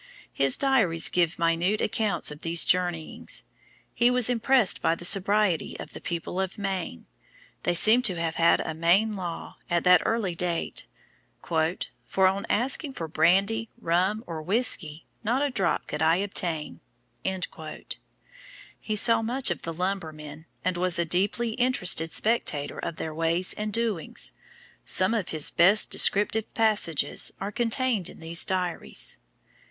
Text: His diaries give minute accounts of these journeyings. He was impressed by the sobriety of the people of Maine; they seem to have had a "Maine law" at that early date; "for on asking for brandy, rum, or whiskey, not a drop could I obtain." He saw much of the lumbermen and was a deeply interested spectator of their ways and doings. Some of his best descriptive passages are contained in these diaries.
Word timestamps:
His 0.33 0.57
diaries 0.57 1.09
give 1.09 1.37
minute 1.37 1.79
accounts 1.79 2.31
of 2.31 2.41
these 2.41 2.65
journeyings. 2.65 3.43
He 3.93 4.09
was 4.09 4.31
impressed 4.31 4.81
by 4.81 4.95
the 4.95 5.05
sobriety 5.05 5.79
of 5.79 5.93
the 5.93 6.01
people 6.01 6.41
of 6.41 6.57
Maine; 6.57 7.05
they 7.61 7.75
seem 7.75 8.01
to 8.09 8.15
have 8.19 8.33
had 8.33 8.61
a 8.61 8.73
"Maine 8.73 9.15
law" 9.15 9.57
at 9.69 9.83
that 9.83 10.01
early 10.03 10.33
date; 10.33 10.87
"for 11.43 12.27
on 12.27 12.47
asking 12.49 12.93
for 12.93 13.07
brandy, 13.07 13.69
rum, 13.79 14.23
or 14.25 14.41
whiskey, 14.41 15.05
not 15.23 15.43
a 15.43 15.51
drop 15.51 15.85
could 15.85 16.01
I 16.01 16.15
obtain." 16.15 16.81
He 18.79 18.95
saw 18.95 19.21
much 19.21 19.51
of 19.51 19.61
the 19.61 19.71
lumbermen 19.71 20.47
and 20.65 20.77
was 20.77 20.97
a 20.97 21.05
deeply 21.05 21.51
interested 21.51 22.11
spectator 22.11 22.79
of 22.79 22.95
their 22.95 23.13
ways 23.13 23.53
and 23.53 23.71
doings. 23.71 24.33
Some 24.83 25.13
of 25.13 25.29
his 25.29 25.51
best 25.51 25.91
descriptive 25.91 26.51
passages 26.55 27.31
are 27.39 27.51
contained 27.51 28.09
in 28.09 28.19
these 28.19 28.43
diaries. 28.45 29.19